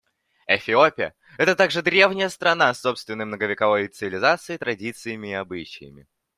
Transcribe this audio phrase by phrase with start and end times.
[0.47, 6.07] Эфиопия— это также древняя страна с собственной многовековой цивилизацией, традициями и обычаями.